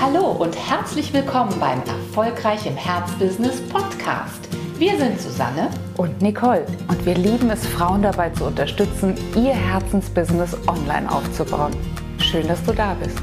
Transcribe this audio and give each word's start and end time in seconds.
Hallo 0.00 0.30
und 0.30 0.54
herzlich 0.56 1.12
willkommen 1.12 1.58
beim 1.58 1.80
Erfolgreich 1.80 2.64
im 2.66 2.76
Herzbusiness 2.76 3.60
Podcast. 3.62 4.48
Wir 4.78 4.96
sind 4.96 5.20
Susanne 5.20 5.70
und 5.96 6.22
Nicole 6.22 6.64
und 6.86 7.04
wir 7.04 7.16
lieben 7.16 7.50
es, 7.50 7.66
Frauen 7.66 8.02
dabei 8.02 8.30
zu 8.30 8.44
unterstützen, 8.44 9.14
ihr 9.34 9.54
Herzensbusiness 9.54 10.56
online 10.68 11.10
aufzubauen. 11.10 11.72
Schön, 12.20 12.46
dass 12.46 12.62
du 12.62 12.72
da 12.72 12.94
bist. 12.94 13.18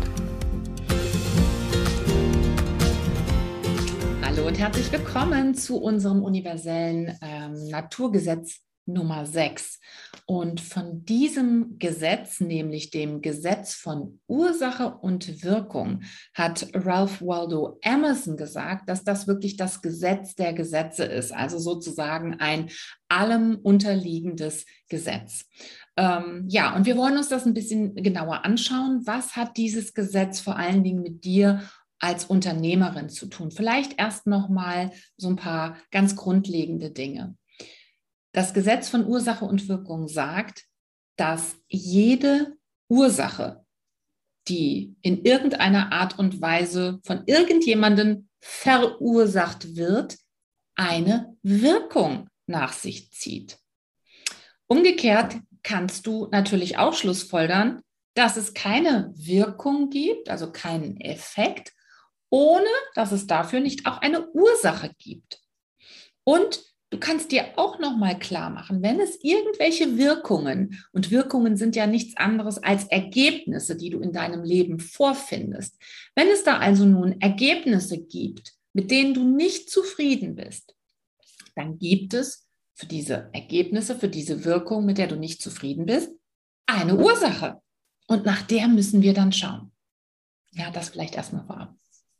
Hallo 4.21 4.45
und 4.45 4.59
herzlich 4.59 4.91
willkommen 4.91 5.55
zu 5.55 5.77
unserem 5.77 6.23
universellen 6.23 7.17
ähm, 7.21 7.69
Naturgesetz 7.69 8.59
Nummer 8.85 9.25
6. 9.25 9.79
Und 10.25 10.61
von 10.61 11.05
diesem 11.05 11.77
Gesetz, 11.77 12.39
nämlich 12.39 12.89
dem 12.89 13.21
Gesetz 13.21 13.75
von 13.75 14.19
Ursache 14.27 14.95
und 15.01 15.43
Wirkung, 15.43 16.01
hat 16.33 16.67
Ralph 16.73 17.21
Waldo 17.21 17.77
Emerson 17.81 18.35
gesagt, 18.37 18.89
dass 18.89 19.03
das 19.03 19.27
wirklich 19.27 19.55
das 19.57 19.81
Gesetz 19.81 20.35
der 20.35 20.53
Gesetze 20.53 21.03
ist, 21.03 21.31
also 21.31 21.59
sozusagen 21.59 22.39
ein 22.39 22.69
allem 23.07 23.59
unterliegendes 23.61 24.65
Gesetz. 24.89 25.45
Ähm, 25.97 26.45
ja, 26.47 26.75
und 26.75 26.85
wir 26.85 26.97
wollen 26.97 27.17
uns 27.17 27.29
das 27.29 27.45
ein 27.45 27.53
bisschen 27.53 27.95
genauer 27.95 28.43
anschauen. 28.43 29.01
Was 29.05 29.35
hat 29.35 29.57
dieses 29.57 29.93
Gesetz 29.93 30.39
vor 30.39 30.57
allen 30.57 30.83
Dingen 30.83 31.01
mit 31.01 31.23
dir 31.23 31.61
als 31.99 32.25
Unternehmerin 32.25 33.09
zu 33.09 33.27
tun? 33.27 33.51
Vielleicht 33.51 33.99
erst 33.99 34.27
noch 34.27 34.49
mal 34.49 34.91
so 35.17 35.29
ein 35.29 35.37
paar 35.37 35.77
ganz 35.91 36.15
grundlegende 36.15 36.91
Dinge. 36.91 37.35
Das 38.35 38.53
Gesetz 38.53 38.89
von 38.89 39.05
Ursache 39.05 39.45
und 39.45 39.69
Wirkung 39.69 40.09
sagt, 40.09 40.65
dass 41.15 41.55
jede 41.69 42.57
Ursache, 42.89 43.65
die 44.49 44.97
in 45.01 45.23
irgendeiner 45.23 45.93
Art 45.93 46.19
und 46.19 46.41
Weise 46.41 46.99
von 47.05 47.23
irgendjemandem 47.27 48.27
verursacht 48.41 49.77
wird, 49.77 50.17
eine 50.75 51.37
Wirkung 51.43 52.27
nach 52.45 52.73
sich 52.73 53.09
zieht. 53.13 53.57
Umgekehrt 54.67 55.37
kannst 55.63 56.05
du 56.05 56.27
natürlich 56.29 56.77
auch 56.77 56.93
schlussfolgern, 56.93 57.83
dass 58.15 58.35
es 58.35 58.53
keine 58.53 59.13
Wirkung 59.15 59.89
gibt, 59.89 60.27
also 60.27 60.51
keinen 60.51 60.99
Effekt, 60.99 61.71
ohne 62.29 62.67
dass 62.95 63.13
es 63.13 63.27
dafür 63.27 63.61
nicht 63.61 63.85
auch 63.85 63.99
eine 63.99 64.27
Ursache 64.31 64.93
gibt. 64.97 65.39
Und 66.25 66.74
Du 66.95 67.01
kannst 67.01 67.33
dir 67.33 67.43
auch 67.57 67.77
noch 67.77 67.97
mal 67.97 68.17
klar 68.17 68.49
machen, 68.49 68.81
wenn 68.81 69.01
es 69.01 69.21
irgendwelche 69.21 69.97
Wirkungen 69.97 70.81
und 70.93 71.11
Wirkungen 71.11 71.57
sind 71.57 71.75
ja 71.75 71.87
nichts 71.87 72.15
anderes 72.15 72.63
als 72.63 72.85
Ergebnisse, 72.85 73.75
die 73.75 73.89
du 73.89 73.99
in 73.99 74.13
deinem 74.13 74.45
Leben 74.45 74.79
vorfindest. 74.79 75.75
Wenn 76.15 76.29
es 76.29 76.45
da 76.45 76.57
also 76.57 76.85
nun 76.85 77.19
Ergebnisse 77.19 77.97
gibt, 77.97 78.53
mit 78.71 78.91
denen 78.91 79.13
du 79.13 79.25
nicht 79.25 79.69
zufrieden 79.69 80.35
bist, 80.35 80.73
dann 81.53 81.79
gibt 81.79 82.13
es 82.13 82.47
für 82.73 82.85
diese 82.85 83.29
Ergebnisse, 83.33 83.99
für 83.99 84.07
diese 84.07 84.45
Wirkung, 84.45 84.85
mit 84.85 84.97
der 84.97 85.07
du 85.07 85.17
nicht 85.17 85.41
zufrieden 85.41 85.87
bist, 85.87 86.13
eine 86.65 86.95
Ursache. 86.95 87.61
Und 88.07 88.25
nach 88.25 88.43
der 88.43 88.69
müssen 88.69 89.01
wir 89.01 89.13
dann 89.13 89.33
schauen. 89.33 89.73
Ja, 90.53 90.71
das 90.71 90.87
vielleicht 90.87 91.15
erstmal 91.15 91.45
vorab. 91.45 91.75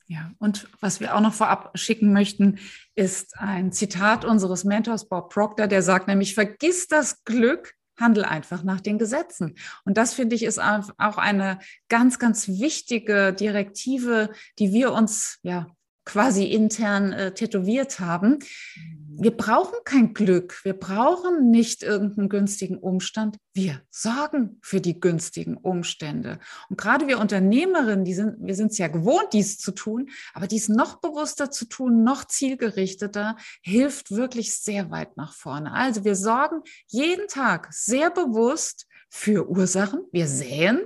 Ja, 0.07 0.31
und 0.37 0.67
was 0.81 0.99
wir 0.99 1.15
auch 1.15 1.21
noch 1.21 1.33
vorab 1.33 1.71
schicken 1.75 2.13
möchten, 2.13 2.59
ist 2.93 3.37
ein 3.39 3.71
Zitat 3.71 4.23
unseres 4.23 4.63
Mentors 4.63 5.09
Bob 5.09 5.33
Proctor, 5.33 5.67
der 5.67 5.81
sagt 5.81 6.07
nämlich, 6.07 6.35
vergiss 6.35 6.87
das 6.87 7.23
Glück, 7.23 7.73
handel 7.99 8.23
einfach 8.23 8.63
nach 8.63 8.81
den 8.81 8.99
Gesetzen. 8.99 9.55
Und 9.83 9.97
das 9.97 10.13
finde 10.13 10.35
ich 10.35 10.43
ist 10.43 10.59
auch 10.59 11.17
eine 11.17 11.59
ganz, 11.89 12.19
ganz 12.19 12.47
wichtige 12.47 13.33
Direktive, 13.33 14.29
die 14.59 14.73
wir 14.73 14.91
uns 14.91 15.39
ja 15.41 15.67
quasi 16.05 16.45
intern 16.45 17.11
äh, 17.11 17.33
tätowiert 17.33 17.99
haben. 17.99 18.39
Mhm 18.75 19.05
wir 19.17 19.35
brauchen 19.35 19.77
kein 19.85 20.13
Glück, 20.13 20.63
wir 20.63 20.73
brauchen 20.73 21.49
nicht 21.49 21.83
irgendeinen 21.83 22.29
günstigen 22.29 22.77
Umstand, 22.77 23.37
wir 23.53 23.81
sorgen 23.89 24.59
für 24.61 24.81
die 24.81 24.99
günstigen 24.99 25.55
Umstände. 25.55 26.39
Und 26.69 26.77
gerade 26.77 27.07
wir 27.07 27.19
Unternehmerinnen, 27.19 28.03
die 28.03 28.13
sind, 28.13 28.35
wir 28.39 28.55
sind 28.55 28.71
es 28.71 28.77
ja 28.77 28.87
gewohnt, 28.87 29.27
dies 29.31 29.57
zu 29.57 29.71
tun, 29.71 30.09
aber 30.33 30.47
dies 30.47 30.67
noch 30.67 30.99
bewusster 30.99 31.49
zu 31.49 31.65
tun, 31.65 32.03
noch 32.03 32.25
zielgerichteter, 32.25 33.37
hilft 33.61 34.11
wirklich 34.11 34.53
sehr 34.55 34.91
weit 34.91 35.15
nach 35.17 35.33
vorne. 35.33 35.71
Also 35.73 36.03
wir 36.03 36.15
sorgen 36.15 36.61
jeden 36.87 37.27
Tag 37.27 37.69
sehr 37.71 38.09
bewusst 38.09 38.87
für 39.09 39.49
Ursachen, 39.49 40.01
wir 40.11 40.27
säen 40.27 40.81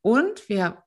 und 0.00 0.48
wir 0.48 0.84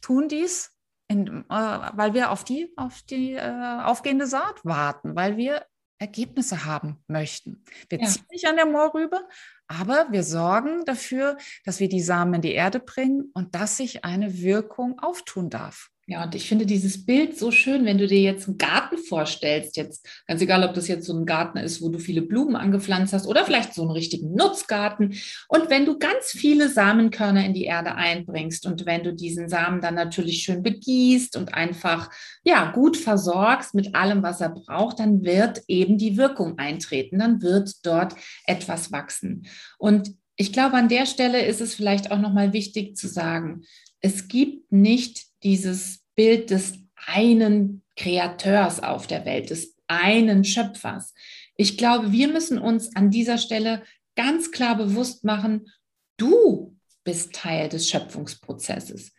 tun 0.00 0.28
dies 0.28 0.70
in, 1.10 1.26
äh, 1.26 1.44
weil 1.48 2.14
wir 2.14 2.30
auf 2.30 2.44
die, 2.44 2.72
auf 2.76 3.02
die 3.02 3.32
äh, 3.32 3.80
aufgehende 3.82 4.26
Saat 4.26 4.64
warten, 4.64 5.16
weil 5.16 5.36
wir 5.36 5.66
Ergebnisse 5.98 6.64
haben 6.64 7.02
möchten. 7.08 7.64
Wir 7.88 8.00
ja. 8.00 8.06
ziehen 8.06 8.24
nicht 8.30 8.46
an 8.46 8.56
der 8.56 8.66
Moorrübe, 8.66 9.20
aber 9.66 10.06
wir 10.10 10.22
sorgen 10.22 10.84
dafür, 10.84 11.36
dass 11.64 11.80
wir 11.80 11.88
die 11.88 12.00
Samen 12.00 12.34
in 12.34 12.42
die 12.42 12.52
Erde 12.52 12.78
bringen 12.78 13.30
und 13.34 13.54
dass 13.56 13.76
sich 13.76 14.04
eine 14.04 14.40
Wirkung 14.40 15.00
auftun 15.00 15.50
darf. 15.50 15.90
Ja, 16.10 16.24
und 16.24 16.34
ich 16.34 16.48
finde 16.48 16.66
dieses 16.66 17.06
Bild 17.06 17.38
so 17.38 17.52
schön, 17.52 17.84
wenn 17.84 17.96
du 17.96 18.08
dir 18.08 18.20
jetzt 18.20 18.48
einen 18.48 18.58
Garten 18.58 18.98
vorstellst, 18.98 19.76
jetzt 19.76 20.04
ganz 20.26 20.42
egal, 20.42 20.64
ob 20.64 20.74
das 20.74 20.88
jetzt 20.88 21.06
so 21.06 21.16
ein 21.16 21.24
Garten 21.24 21.56
ist, 21.58 21.80
wo 21.82 21.88
du 21.88 22.00
viele 22.00 22.22
Blumen 22.22 22.56
angepflanzt 22.56 23.12
hast 23.12 23.28
oder 23.28 23.44
vielleicht 23.44 23.74
so 23.74 23.82
einen 23.82 23.92
richtigen 23.92 24.34
Nutzgarten. 24.34 25.14
Und 25.46 25.70
wenn 25.70 25.86
du 25.86 26.00
ganz 26.00 26.32
viele 26.32 26.68
Samenkörner 26.68 27.46
in 27.46 27.54
die 27.54 27.62
Erde 27.62 27.94
einbringst 27.94 28.66
und 28.66 28.86
wenn 28.86 29.04
du 29.04 29.14
diesen 29.14 29.48
Samen 29.48 29.80
dann 29.80 29.94
natürlich 29.94 30.42
schön 30.42 30.64
begießt 30.64 31.36
und 31.36 31.54
einfach 31.54 32.10
ja 32.42 32.72
gut 32.72 32.96
versorgst 32.96 33.76
mit 33.76 33.94
allem, 33.94 34.24
was 34.24 34.40
er 34.40 34.48
braucht, 34.48 34.98
dann 34.98 35.22
wird 35.22 35.62
eben 35.68 35.96
die 35.96 36.16
Wirkung 36.16 36.58
eintreten, 36.58 37.20
dann 37.20 37.40
wird 37.40 37.86
dort 37.86 38.16
etwas 38.48 38.90
wachsen. 38.90 39.46
Und 39.78 40.10
ich 40.34 40.52
glaube, 40.52 40.74
an 40.74 40.88
der 40.88 41.06
Stelle 41.06 41.46
ist 41.46 41.60
es 41.60 41.72
vielleicht 41.72 42.10
auch 42.10 42.18
nochmal 42.18 42.52
wichtig 42.52 42.96
zu 42.96 43.06
sagen, 43.06 43.62
es 44.00 44.26
gibt 44.26 44.72
nicht 44.72 45.26
dieses 45.44 45.99
Bild 46.20 46.50
des 46.50 46.74
einen 47.06 47.82
Kreateurs 47.96 48.82
auf 48.82 49.06
der 49.06 49.24
Welt, 49.24 49.48
des 49.48 49.74
einen 49.86 50.44
Schöpfers. 50.44 51.14
Ich 51.56 51.78
glaube, 51.78 52.12
wir 52.12 52.28
müssen 52.28 52.58
uns 52.58 52.94
an 52.94 53.10
dieser 53.10 53.38
Stelle 53.38 53.84
ganz 54.16 54.50
klar 54.50 54.76
bewusst 54.76 55.24
machen, 55.24 55.72
du 56.18 56.76
bist 57.04 57.32
Teil 57.32 57.70
des 57.70 57.88
Schöpfungsprozesses. 57.88 59.12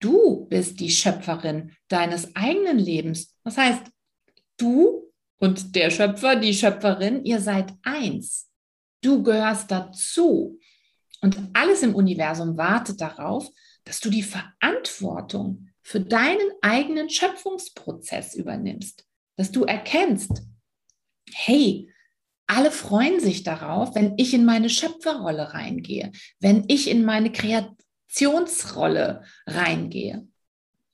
Du 0.00 0.46
bist 0.46 0.80
die 0.80 0.90
Schöpferin 0.90 1.76
deines 1.86 2.34
eigenen 2.34 2.80
Lebens. 2.80 3.36
Das 3.44 3.56
heißt, 3.56 3.84
du 4.56 5.12
und 5.38 5.76
der 5.76 5.90
Schöpfer, 5.90 6.34
die 6.34 6.54
Schöpferin, 6.54 7.24
ihr 7.24 7.40
seid 7.40 7.72
eins. 7.84 8.50
Du 9.00 9.22
gehörst 9.22 9.70
dazu. 9.70 10.58
Und 11.20 11.38
alles 11.52 11.84
im 11.84 11.94
Universum 11.94 12.56
wartet 12.56 13.00
darauf, 13.00 13.48
dass 13.84 14.00
du 14.00 14.10
die 14.10 14.24
Verantwortung 14.24 15.67
für 15.88 16.00
deinen 16.00 16.50
eigenen 16.60 17.08
Schöpfungsprozess 17.08 18.34
übernimmst, 18.34 19.06
dass 19.36 19.52
du 19.52 19.64
erkennst, 19.64 20.42
hey, 21.32 21.90
alle 22.46 22.70
freuen 22.70 23.20
sich 23.20 23.42
darauf, 23.42 23.94
wenn 23.94 24.12
ich 24.18 24.34
in 24.34 24.44
meine 24.44 24.68
Schöpferrolle 24.68 25.54
reingehe, 25.54 26.12
wenn 26.40 26.64
ich 26.68 26.90
in 26.90 27.06
meine 27.06 27.32
Kreationsrolle 27.32 29.22
reingehe. 29.46 30.28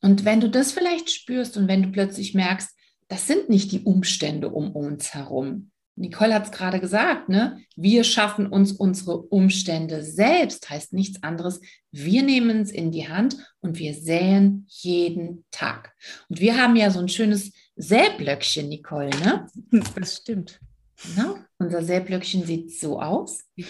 Und 0.01 0.25
wenn 0.25 0.41
du 0.41 0.49
das 0.49 0.71
vielleicht 0.71 1.11
spürst 1.11 1.57
und 1.57 1.67
wenn 1.67 1.83
du 1.83 1.91
plötzlich 1.91 2.33
merkst, 2.35 2.71
das 3.09 3.27
sind 3.27 3.49
nicht 3.49 3.73
die 3.73 3.83
Umstände 3.83 4.49
um 4.49 4.71
uns 4.77 5.13
herum, 5.13 5.73
Nicole 5.97 6.35
hat 6.35 6.47
es 6.47 6.51
gerade 6.51 6.81
gesagt, 6.81 7.29
ne? 7.29 7.61
Wir 7.77 8.03
schaffen 8.03 8.47
uns 8.47 8.73
unsere 8.73 9.17
Umstände 9.19 10.03
selbst, 10.03 10.69
heißt 10.69 10.93
nichts 10.93 11.23
anderes. 11.23 11.61
Wir 11.93 12.23
nehmen 12.23 12.61
es 12.61 12.73
in 12.73 12.91
die 12.91 13.09
Hand 13.09 13.37
und 13.61 13.79
wir 13.79 13.95
säen 13.95 14.67
jeden 14.69 15.45
Tag. 15.51 15.95
Und 16.29 16.41
wir 16.41 16.61
haben 16.61 16.75
ja 16.77 16.91
so 16.91 16.99
ein 16.99 17.09
schönes 17.09 17.53
Säblöckchen, 17.77 18.69
Nicole, 18.69 19.11
ne? 19.11 19.47
Das 19.95 20.17
stimmt. 20.17 20.61
Genau. 21.03 21.37
Unser 21.59 21.83
Säblöckchen 21.83 22.45
sieht 22.45 22.79
so 22.79 23.01
aus. 23.01 23.45
Wie 23.55 23.65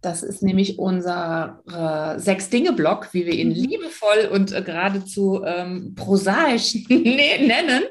das 0.00 0.22
ist 0.22 0.42
nämlich 0.42 0.78
unser 0.78 1.62
äh, 1.66 2.20
Sechs-Dinge-Block, 2.20 3.08
wie 3.12 3.26
wir 3.26 3.34
ihn 3.34 3.48
mhm. 3.48 3.54
liebevoll 3.54 4.28
und 4.32 4.52
äh, 4.52 4.62
geradezu 4.62 5.42
ähm, 5.44 5.94
prosaisch 5.96 6.74
ne-, 6.88 7.46
nennen. 7.46 7.84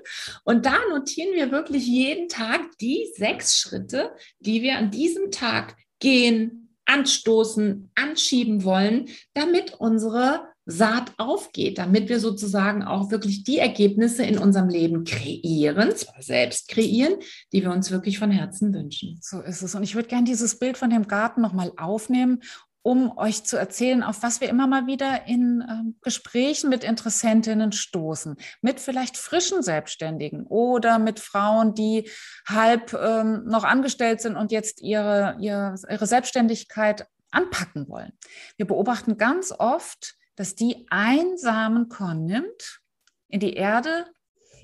Und 0.45 0.65
da 0.65 0.77
notieren 0.89 1.33
wir 1.33 1.51
wirklich 1.51 1.85
jeden 1.85 2.29
Tag 2.29 2.61
die 2.79 3.07
sechs 3.15 3.59
Schritte, 3.59 4.11
die 4.39 4.61
wir 4.61 4.77
an 4.77 4.91
diesem 4.91 5.31
Tag 5.31 5.75
gehen, 5.99 6.75
anstoßen, 6.85 7.91
anschieben 7.95 8.63
wollen, 8.63 9.09
damit 9.33 9.73
unsere 9.77 10.47
Saat 10.69 11.13
aufgeht, 11.17 11.77
damit 11.77 12.09
wir 12.09 12.19
sozusagen 12.19 12.83
auch 12.83 13.09
wirklich 13.09 13.43
die 13.43 13.57
Ergebnisse 13.57 14.23
in 14.23 14.37
unserem 14.37 14.67
Leben 14.67 15.05
kreieren, 15.05 15.95
zwar 15.95 16.21
selbst 16.21 16.67
kreieren, 16.67 17.15
die 17.53 17.63
wir 17.63 17.71
uns 17.71 17.89
wirklich 17.89 18.19
von 18.19 18.31
Herzen 18.31 18.73
wünschen. 18.73 19.17
So 19.21 19.39
ist 19.39 19.61
es. 19.61 19.75
Und 19.75 19.83
ich 19.83 19.95
würde 19.95 20.09
gerne 20.09 20.25
dieses 20.25 20.59
Bild 20.59 20.77
von 20.77 20.89
dem 20.89 21.07
Garten 21.07 21.41
nochmal 21.41 21.71
aufnehmen 21.77 22.41
um 22.87 23.17
euch 23.17 23.43
zu 23.43 23.57
erzählen, 23.57 24.01
auf 24.01 24.23
was 24.23 24.39
wir 24.39 24.47
immer 24.47 24.65
mal 24.65 24.87
wieder 24.87 25.27
in 25.27 25.59
äh, 25.59 25.91
Gesprächen 26.01 26.69
mit 26.69 26.85
Interessentinnen 26.85 27.73
stoßen, 27.73 28.37
mit 28.61 28.79
vielleicht 28.79 29.17
frischen 29.17 29.61
Selbstständigen 29.61 30.47
oder 30.47 30.97
mit 30.97 31.19
Frauen, 31.19 31.73
die 31.73 32.09
halb 32.47 32.93
ähm, 32.93 33.43
noch 33.43 33.65
angestellt 33.65 34.21
sind 34.21 34.37
und 34.37 34.53
jetzt 34.53 34.81
ihre, 34.81 35.35
ihre, 35.41 35.75
ihre 35.89 36.07
Selbstständigkeit 36.07 37.07
anpacken 37.29 37.89
wollen. 37.89 38.13
Wir 38.55 38.65
beobachten 38.65 39.17
ganz 39.17 39.51
oft, 39.51 40.15
dass 40.37 40.55
die 40.55 40.85
einen 40.89 41.37
Samenkorn 41.37 42.23
nimmt, 42.23 42.79
in 43.27 43.41
die 43.41 43.55
Erde 43.55 44.05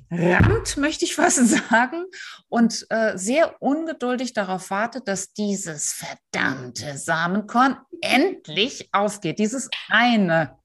rammt, 0.10 0.78
möchte 0.78 1.04
ich 1.04 1.16
fast 1.16 1.46
sagen, 1.70 2.06
und 2.48 2.86
äh, 2.90 3.18
sehr 3.18 3.62
ungeduldig 3.62 4.34
darauf 4.34 4.70
wartet, 4.70 5.08
dass 5.08 5.34
dieses 5.34 5.92
verdammte 5.92 6.98
Samenkorn 6.98 7.78
endlich 8.02 8.90
aufgeht, 8.94 9.40
dieses 9.40 9.70
eine. 9.90 10.58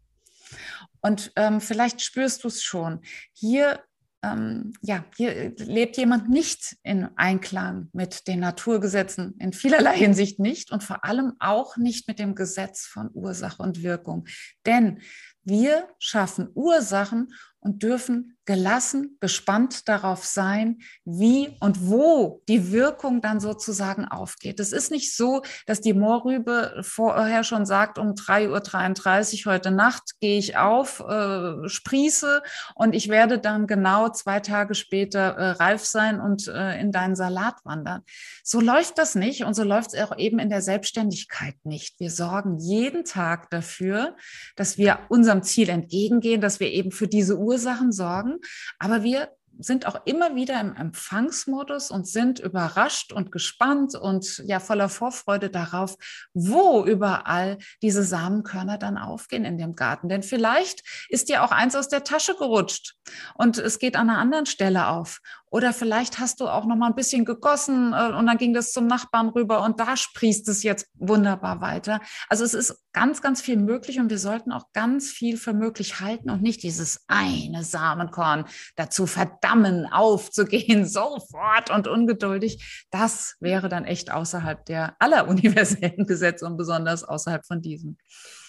Und 1.00 1.32
ähm, 1.36 1.60
vielleicht 1.60 2.02
spürst 2.02 2.44
du 2.44 2.48
es 2.48 2.62
schon. 2.62 3.00
Hier, 3.32 3.82
ähm, 4.22 4.72
ja, 4.82 5.04
hier 5.16 5.54
lebt 5.58 5.96
jemand 5.96 6.28
nicht 6.28 6.76
in 6.82 7.08
Einklang 7.16 7.88
mit 7.92 8.26
den 8.26 8.40
Naturgesetzen, 8.40 9.36
in 9.38 9.52
vielerlei 9.52 9.96
Hinsicht 9.96 10.40
nicht 10.40 10.72
und 10.72 10.82
vor 10.82 11.04
allem 11.04 11.34
auch 11.38 11.76
nicht 11.76 12.08
mit 12.08 12.18
dem 12.18 12.34
Gesetz 12.34 12.86
von 12.86 13.10
Ursache 13.12 13.62
und 13.62 13.82
Wirkung. 13.82 14.26
Denn 14.66 15.00
wir 15.48 15.88
schaffen 15.98 16.50
Ursachen 16.54 17.32
und 17.60 17.82
dürfen 17.82 18.38
gelassen, 18.48 19.18
gespannt 19.20 19.90
darauf 19.90 20.24
sein, 20.24 20.78
wie 21.04 21.54
und 21.60 21.90
wo 21.90 22.42
die 22.48 22.72
Wirkung 22.72 23.20
dann 23.20 23.40
sozusagen 23.40 24.06
aufgeht. 24.06 24.58
Es 24.58 24.72
ist 24.72 24.90
nicht 24.90 25.14
so, 25.14 25.42
dass 25.66 25.82
die 25.82 25.92
Moorrübe 25.92 26.80
vorher 26.80 27.44
schon 27.44 27.66
sagt, 27.66 27.98
um 27.98 28.14
3.33 28.14 29.46
Uhr 29.46 29.52
heute 29.52 29.70
Nacht 29.70 30.18
gehe 30.20 30.38
ich 30.38 30.56
auf, 30.56 31.00
äh, 31.00 31.68
sprieße 31.68 32.42
und 32.74 32.94
ich 32.94 33.10
werde 33.10 33.38
dann 33.38 33.66
genau 33.66 34.08
zwei 34.08 34.40
Tage 34.40 34.74
später 34.74 35.20
äh, 35.36 35.50
reif 35.50 35.84
sein 35.84 36.18
und 36.18 36.48
äh, 36.48 36.80
in 36.80 36.90
deinen 36.90 37.16
Salat 37.16 37.56
wandern. 37.64 38.00
So 38.42 38.62
läuft 38.62 38.96
das 38.96 39.14
nicht 39.14 39.44
und 39.44 39.52
so 39.52 39.62
läuft 39.62 39.92
es 39.92 40.00
auch 40.02 40.16
eben 40.16 40.38
in 40.38 40.48
der 40.48 40.62
Selbstständigkeit 40.62 41.56
nicht. 41.64 42.00
Wir 42.00 42.10
sorgen 42.10 42.56
jeden 42.56 43.04
Tag 43.04 43.50
dafür, 43.50 44.16
dass 44.56 44.78
wir 44.78 45.00
unserem 45.10 45.37
Ziel 45.42 45.68
entgegengehen, 45.68 46.40
dass 46.40 46.60
wir 46.60 46.70
eben 46.72 46.92
für 46.92 47.08
diese 47.08 47.38
Ursachen 47.38 47.92
sorgen. 47.92 48.38
Aber 48.78 49.02
wir 49.02 49.30
sind 49.58 49.86
auch 49.86 50.00
immer 50.04 50.34
wieder 50.34 50.60
im 50.60 50.74
Empfangsmodus 50.74 51.90
und 51.90 52.06
sind 52.06 52.38
überrascht 52.38 53.12
und 53.12 53.32
gespannt 53.32 53.94
und 53.94 54.42
ja 54.46 54.60
voller 54.60 54.88
Vorfreude 54.88 55.50
darauf, 55.50 55.96
wo 56.32 56.84
überall 56.84 57.58
diese 57.82 58.04
Samenkörner 58.04 58.78
dann 58.78 58.98
aufgehen 58.98 59.44
in 59.44 59.58
dem 59.58 59.74
Garten. 59.74 60.08
Denn 60.08 60.22
vielleicht 60.22 60.82
ist 61.08 61.28
dir 61.28 61.42
auch 61.42 61.50
eins 61.50 61.74
aus 61.74 61.88
der 61.88 62.04
Tasche 62.04 62.34
gerutscht 62.36 62.94
und 63.34 63.58
es 63.58 63.78
geht 63.78 63.96
an 63.96 64.10
einer 64.10 64.18
anderen 64.18 64.46
Stelle 64.46 64.88
auf. 64.88 65.20
Oder 65.50 65.72
vielleicht 65.72 66.18
hast 66.18 66.40
du 66.40 66.48
auch 66.48 66.66
noch 66.66 66.76
mal 66.76 66.88
ein 66.88 66.94
bisschen 66.94 67.24
gegossen 67.24 67.92
äh, 67.92 68.12
und 68.12 68.26
dann 68.26 68.36
ging 68.36 68.52
das 68.52 68.72
zum 68.72 68.86
Nachbarn 68.86 69.30
rüber 69.30 69.62
und 69.62 69.80
da 69.80 69.96
sprießt 69.96 70.46
es 70.48 70.62
jetzt 70.62 70.88
wunderbar 70.94 71.60
weiter. 71.60 72.00
Also 72.28 72.44
es 72.44 72.54
ist 72.54 72.82
ganz, 72.92 73.22
ganz 73.22 73.40
viel 73.40 73.56
möglich 73.56 73.98
und 73.98 74.10
wir 74.10 74.18
sollten 74.18 74.52
auch 74.52 74.64
ganz 74.72 75.10
viel 75.10 75.36
für 75.36 75.54
möglich 75.54 76.00
halten 76.00 76.30
und 76.30 76.42
nicht 76.42 76.62
dieses 76.62 77.04
eine 77.06 77.64
Samenkorn 77.64 78.44
dazu 78.76 79.06
verdammen, 79.48 79.86
aufzugehen, 79.86 80.84
sofort 80.86 81.70
und 81.70 81.88
ungeduldig. 81.88 82.86
Das 82.90 83.36
wäre 83.40 83.68
dann 83.68 83.84
echt 83.84 84.12
außerhalb 84.12 84.64
der 84.66 84.96
aller 84.98 85.28
universellen 85.28 86.06
Gesetze 86.06 86.46
und 86.46 86.56
besonders 86.56 87.04
außerhalb 87.04 87.44
von 87.46 87.62
diesen. 87.62 87.98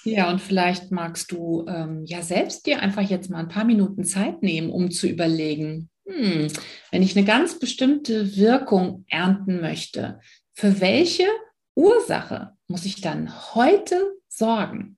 Ja, 0.05 0.29
und 0.29 0.39
vielleicht 0.39 0.91
magst 0.91 1.31
du 1.31 1.65
ähm, 1.67 2.05
ja 2.05 2.21
selbst 2.21 2.65
dir 2.65 2.81
einfach 2.81 3.01
jetzt 3.01 3.29
mal 3.29 3.39
ein 3.39 3.49
paar 3.49 3.65
Minuten 3.65 4.05
Zeit 4.05 4.41
nehmen, 4.41 4.69
um 4.69 4.91
zu 4.91 5.07
überlegen, 5.07 5.89
hm, 6.07 6.47
wenn 6.91 7.03
ich 7.03 7.17
eine 7.17 7.25
ganz 7.25 7.59
bestimmte 7.59 8.37
Wirkung 8.37 9.05
ernten 9.09 9.59
möchte, 9.59 10.19
für 10.53 10.79
welche 10.79 11.27
Ursache 11.75 12.53
muss 12.67 12.85
ich 12.85 13.01
dann 13.01 13.53
heute 13.55 14.01
sorgen? 14.27 14.97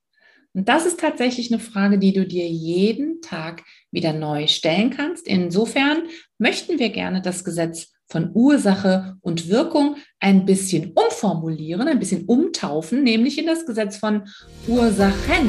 Und 0.54 0.68
das 0.68 0.86
ist 0.86 1.00
tatsächlich 1.00 1.52
eine 1.52 1.62
Frage, 1.62 1.98
die 1.98 2.14
du 2.14 2.26
dir 2.26 2.48
jeden 2.48 3.22
Tag 3.22 3.64
wieder 3.92 4.14
neu 4.14 4.48
stellen 4.48 4.90
kannst. 4.90 5.28
Insofern 5.28 6.04
möchten 6.38 6.78
wir 6.78 6.90
gerne 6.90 7.22
das 7.22 7.44
Gesetz 7.44 7.94
von 8.10 8.32
Ursache 8.34 9.16
und 9.22 9.48
Wirkung 9.48 9.96
ein 10.20 10.46
bisschen 10.46 10.92
umformulieren, 10.94 11.88
ein 11.88 12.00
bisschen 12.00 12.26
umtaufen, 12.26 13.04
nämlich 13.04 13.38
in 13.38 13.46
das 13.46 13.66
Gesetz 13.66 13.98
von 13.98 14.24
Ursachen 14.68 15.48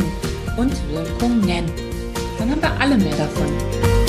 und 0.56 0.72
Wirkungen. 0.92 1.66
Dann 2.38 2.50
haben 2.50 2.62
wir 2.62 2.80
alle 2.80 2.96
mehr 2.96 3.16
davon. 3.16 4.01